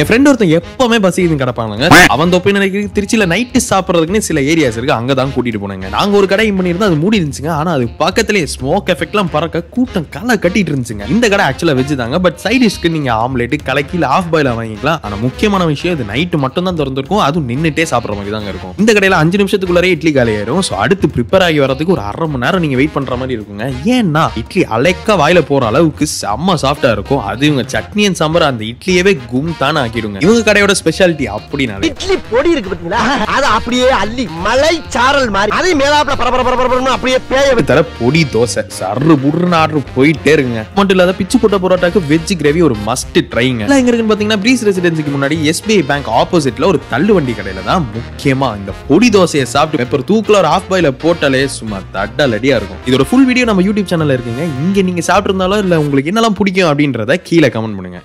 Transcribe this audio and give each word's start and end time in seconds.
என் 0.00 0.08
friend 0.08 0.28
ஒருத்தன் 0.30 0.52
எப்பவுமே 0.58 0.98
பசிக்குதுன்னு 1.04 1.42
கிடப்பாங்க 1.44 1.88
அவன் 2.14 2.32
தொப்பை 2.34 2.52
நினைக்கிற 2.56 2.90
திருச்சியில 2.96 3.24
நைட்டு 3.32 3.60
சாப்பிட்றதுக்குன்னு 3.70 4.26
சில 4.28 4.40
ஏரியாஸ் 4.50 4.76
இருக்கு. 4.78 4.94
அங்க 4.98 5.12
தான் 5.20 5.32
கூட்டிட்டு 5.34 5.60
போனாங்க. 5.62 5.86
நாங்க 5.96 6.14
ஒரு 6.20 6.26
கடை 6.32 6.46
பண்ணியிருந்தா 6.58 6.88
அது 6.90 6.98
மூடி 7.02 7.18
இருந்துச்சுங்க. 7.20 7.50
ஆனா 7.60 7.70
அது 7.78 7.86
பக்கத்துலயே 8.02 8.46
ஸ்மோக் 8.54 8.90
எஃபெக்ட்லாம் 8.94 9.30
பறக்க 9.34 9.64
கூட்டம் 9.76 10.06
களை 10.16 10.34
கட்டிட்டு 10.44 10.70
இருந்துச்சுங்க. 10.72 11.06
இந்த 11.14 11.28
கடை 11.32 11.44
ஆக்சுவலா 11.48 11.74
வெஜ் 11.80 11.94
தாங்க. 12.02 12.18
பட் 12.26 12.38
சைட் 12.44 12.62
டிஷ்க்கு 12.64 12.92
நீங்க 12.96 13.10
ஆம்லெட் 13.24 13.56
கலக்கில 13.68 14.10
ஆஃப் 14.16 14.30
பாயில 14.34 14.54
வாங்கிக்கலாம். 14.58 15.00
ஆனா 15.06 15.18
முக்கியமான 15.26 15.66
விஷயம் 15.72 15.96
இது 15.96 16.06
நைட்டு 16.12 16.40
மட்டும் 16.44 16.68
தான் 16.68 16.78
திறந்திருக்கும். 16.80 17.22
அதுவும் 17.26 17.48
நின்னுட்டே 17.52 17.86
சாப்பிடுற 17.92 18.16
மாதிரி 18.18 18.34
தாங்க 18.36 18.50
இருக்கும். 18.54 18.74
இந்த 18.82 18.90
கடையில 18.98 19.20
அஞ்சு 19.24 19.40
நிமிஷத்துக்குள்ளே 19.42 19.92
இட்லி 19.96 20.12
காலி 20.18 20.34
ஆயிரும். 20.38 20.62
ஸோ 20.68 20.74
அடுத்து 20.84 21.12
ப்ரிப்பேர் 21.16 21.46
ஆகி 21.48 21.60
வரதுக்கு 21.64 21.94
ஒரு 21.96 22.04
அரை 22.10 22.28
மணி 22.32 22.44
நேரம் 22.46 22.64
நீங்க 22.66 22.78
வெயிட் 22.82 22.96
பண்ற 22.98 23.16
மாதிரி 23.22 23.36
இருக்குங்க. 23.38 23.66
ஏன்னா 23.96 24.24
இட்லி 24.42 24.64
அலைக்க 24.78 25.18
வாயில 25.22 25.42
போற 25.50 25.66
அளவுக்கு 25.72 26.06
செம்ம 26.20 26.58
சாஃப்டா 26.64 26.92
இருக்கும். 26.98 27.22
அது 27.32 27.44
இவங்க 27.50 27.66
சட்னி 27.76 28.04
அண்ட் 28.10 28.20
சாம்பார் 28.22 28.50
அந்த 28.52 28.64
இட்லியவே 28.72 29.14
கும் 29.32 29.52
தானே 29.62 29.78
ஆக்கிடுங்க. 29.90 30.18
இவங்க 30.24 30.42
கடையோட 30.48 30.72
ஸ்பெஷாலிட்டி 30.80 31.26
அப்படின்னாலே. 31.36 31.88
இட்லி 31.90 32.16
பொடி 32.32 32.50
இருக்கு 32.54 32.70
பாத்தீங்களா? 32.72 33.00
அது 33.34 33.46
அப்படியே 33.56 33.88
அள்ளி 34.02 34.24
மலை 34.46 34.74
சாரல் 34.94 35.30
மாதிரி 35.36 35.56
அதை 35.58 35.72
மேலாப்ல 35.82 36.14
பரபர 36.20 36.42
பரபரன்னு 36.48 36.94
அப்படியே 36.96 37.18
பேய 37.30 37.64
தர 37.70 37.80
பொடி 37.98 38.22
தோசை. 38.34 38.62
சர்ரு 38.78 39.14
புடுன்னு 39.24 39.58
ஆர்டர் 39.62 39.92
போயிட்டே 39.96 40.32
இருக்குங்க. 40.36 40.62
மட்டும் 40.76 40.96
இல்லாத 40.96 41.14
பிச்சு 41.20 41.36
போட்ட 41.42 41.58
பரோட்டாக்கு 41.64 42.02
வெஜ் 42.12 42.34
கிரேவி 42.42 42.62
ஒரு 42.68 42.76
மஸ்ட் 42.88 43.18
ட்ரைங்க 43.32 43.64
எல்லாம் 43.66 43.80
எங்க 43.82 43.90
இருக்குன்னு 43.92 44.12
பாத்தீங்கன்னா 44.12 44.40
ப்ரீஸ் 44.44 44.64
ரெசிடென்சிக்கு 44.68 45.14
முன்னாடி 45.16 45.38
எஸ்பிஐ 45.52 45.80
பேங்க் 45.90 46.10
ஆப்போசிட்ல 46.20 46.70
ஒரு 46.72 46.80
தள்ளு 46.92 47.14
வண்டி 47.18 47.34
கடையில 47.38 47.64
தான் 47.70 47.84
முக்கியமா 47.96 48.50
இந்த 48.60 48.72
பொடி 48.90 49.10
தோசையை 49.16 49.46
சாப்பிட்டு 49.54 49.82
பெப்பர் 49.82 50.06
தூக்கல 50.12 50.40
ஒரு 50.42 50.50
ஆஃப் 50.54 50.70
பாயில 50.72 50.90
போட்டாலே 51.04 51.42
சும்மா 51.58 51.80
தட்டலடியா 51.96 52.56
இருக்கும். 52.60 52.80
இதோட 52.90 53.06
ஃபுல் 53.10 53.26
வீடியோ 53.30 53.46
நம்ம 53.50 53.64
யூடியூப் 53.68 53.90
சேனல்ல 53.92 54.16
இருக்குங்க. 54.18 54.46
இங்க 54.64 54.82
நீங்க 54.88 55.04
சாப்பிட்டு 55.10 55.32
இருந்தாலும் 55.32 55.62
இல்ல 55.66 55.80
உங்களுக்கு 55.84 56.12
என்னெல்லாம் 56.12 56.38
பிடிக்கும் 56.40 56.70
அப்படின்றத 56.70 57.18
கீழே 57.28 57.50
கமெண்ட் 57.56 57.78
பண்ணுங்க. 57.78 58.00